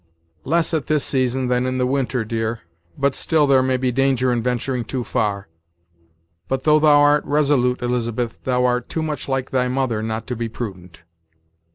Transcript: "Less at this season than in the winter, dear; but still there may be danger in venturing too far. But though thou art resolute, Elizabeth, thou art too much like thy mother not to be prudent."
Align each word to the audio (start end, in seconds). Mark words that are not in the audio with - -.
"Less 0.45 0.73
at 0.73 0.87
this 0.87 1.03
season 1.03 1.47
than 1.47 1.67
in 1.67 1.77
the 1.77 1.85
winter, 1.85 2.25
dear; 2.25 2.61
but 2.97 3.13
still 3.13 3.45
there 3.45 3.61
may 3.61 3.77
be 3.77 3.91
danger 3.91 4.33
in 4.33 4.41
venturing 4.41 4.83
too 4.83 5.03
far. 5.03 5.47
But 6.47 6.63
though 6.63 6.79
thou 6.79 6.97
art 7.01 7.23
resolute, 7.23 7.83
Elizabeth, 7.83 8.43
thou 8.43 8.65
art 8.65 8.89
too 8.89 9.03
much 9.03 9.29
like 9.29 9.51
thy 9.51 9.67
mother 9.67 10.01
not 10.01 10.25
to 10.25 10.35
be 10.35 10.49
prudent." 10.49 11.03